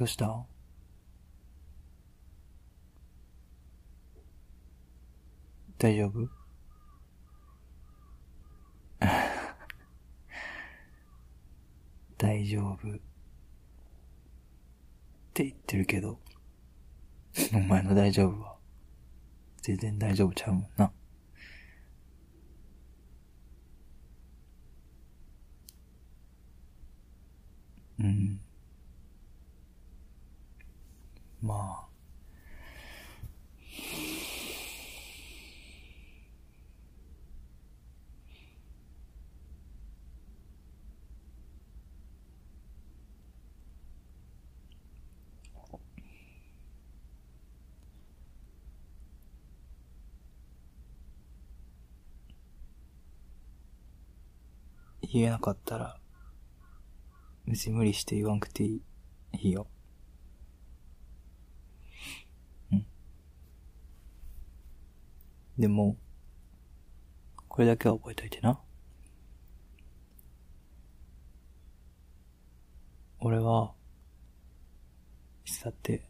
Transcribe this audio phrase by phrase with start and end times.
[0.00, 0.46] どうした？
[5.76, 6.26] 大丈夫？
[12.16, 12.88] 大丈夫。
[12.88, 13.00] っ
[15.34, 16.18] て言ってるけど、
[17.52, 18.56] お前の大丈夫は、
[19.60, 20.90] 全然大丈夫ちゃうもんな。
[27.98, 28.40] うん。
[31.50, 31.90] まあ。
[55.12, 55.98] 言えなかったら、
[57.44, 58.82] 別に無理して言わんくていい、
[59.40, 59.66] いいよ。
[62.70, 62.86] うん。
[65.60, 65.98] でも、
[67.46, 68.58] これだけは覚えといてな。
[73.18, 73.74] 俺は、
[75.44, 76.08] いつだって、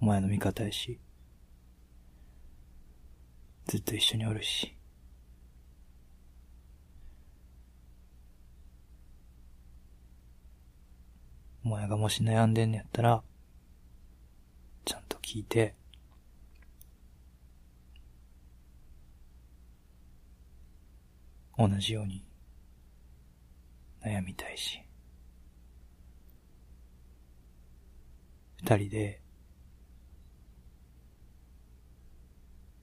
[0.00, 0.98] お前の味方やし、
[3.68, 4.76] ずっと一緒におるし。
[11.64, 13.22] お前がもし悩んでんねやったら、
[14.84, 15.77] ちゃんと聞いて、
[21.58, 22.24] 同じように
[24.00, 24.80] 悩みたいし、
[28.62, 29.20] 二人で、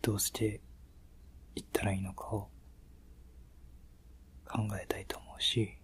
[0.02, 0.60] どうして
[1.56, 2.50] いったらいいのかを
[4.46, 5.78] 考えたいと思うし、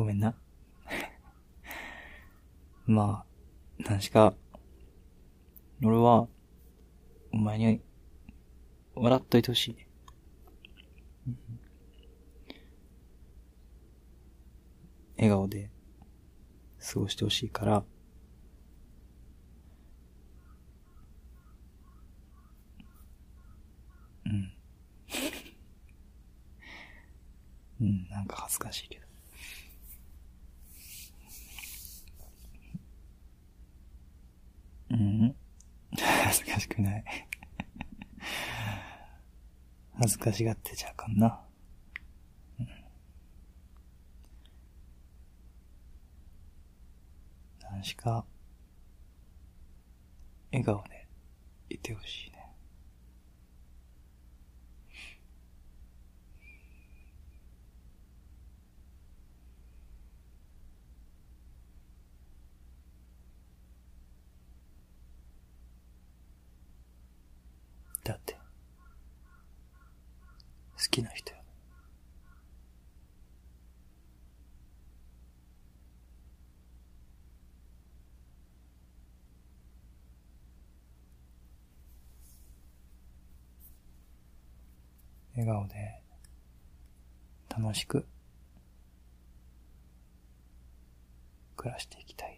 [0.00, 0.34] ごめんな。
[2.86, 3.26] まあ、
[3.84, 4.34] 何しか、
[5.84, 6.26] 俺は、
[7.32, 7.82] お前に、
[8.94, 9.76] 笑っといてほしい。
[15.18, 15.70] 笑顔で、
[16.78, 17.84] 過ごしてほしいから、
[24.24, 24.52] うん。
[27.82, 29.06] うん、なんか恥ずかしいけど。
[34.90, 35.34] うん。
[35.96, 37.04] 恥ずかしくない。
[39.98, 41.40] 恥ずかしがってちゃあかんな。
[47.70, 48.24] 何しか、
[50.52, 51.06] 笑顔で
[51.70, 52.38] いてほしいね。
[68.04, 68.34] だって、
[70.76, 71.40] 好きな人や。
[85.36, 86.02] 笑顔で、
[87.48, 88.06] 楽しく、
[91.56, 92.29] 暮らしていきたい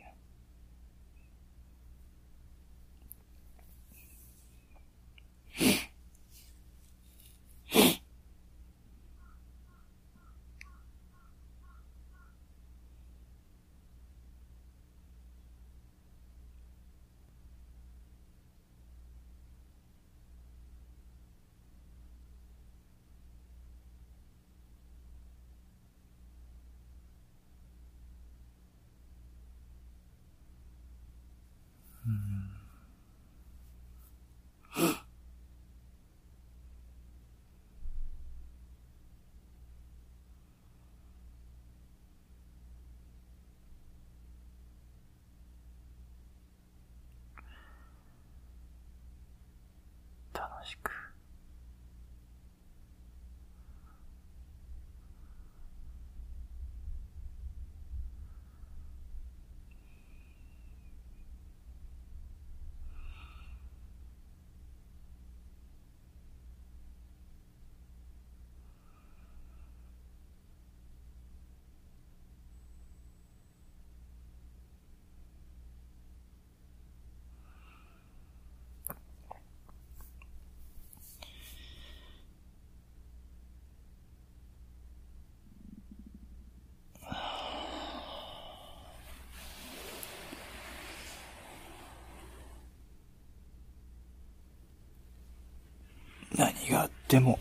[96.37, 97.39] 何があっても、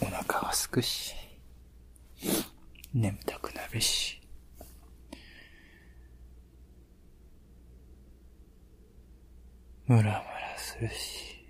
[0.00, 1.14] お腹はすくし、
[2.92, 4.20] 眠たくなるし、
[9.86, 10.22] ムラムラ
[10.56, 11.46] するし、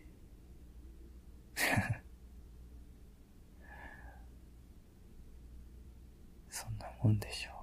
[6.51, 7.55] そんなもんでしょう。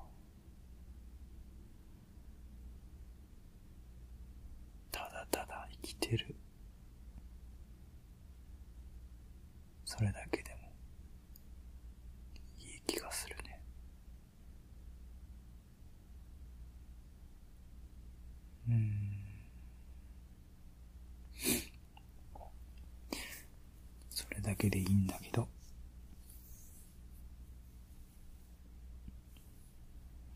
[4.91, 6.35] ただただ生きてる。
[9.97, 10.57] それだけでも、
[12.59, 13.59] いい気がするね。
[18.69, 19.17] うん。
[24.11, 25.47] それだけでいいんだけど、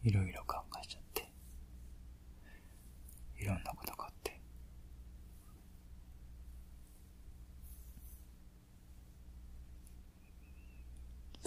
[0.03, 1.29] いろいろ考えちゃって、
[3.39, 4.39] いろんなことがあって、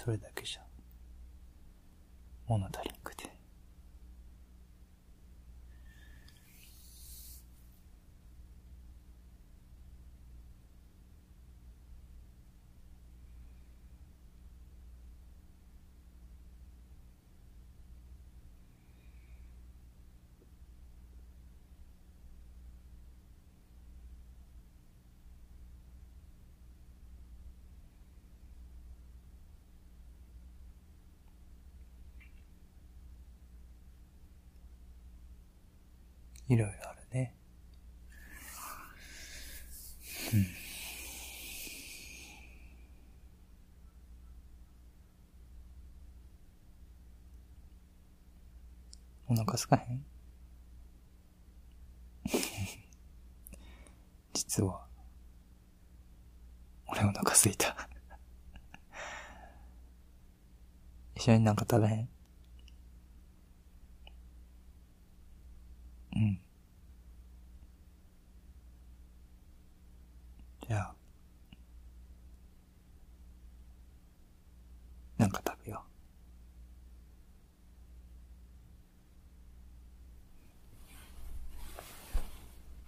[0.05, 0.61] それだけじゃ、
[2.45, 3.34] 物足りんくて。
[36.47, 37.33] いろいろあるね。
[40.33, 40.45] うん。
[49.27, 50.05] お腹すかへん？
[54.33, 54.85] 実は、
[56.87, 57.75] 俺お腹すいた。
[61.15, 62.09] 一緒になんか食べへん
[66.15, 66.39] うん。
[70.67, 70.95] じゃあ、
[75.17, 75.94] なんか食べよう。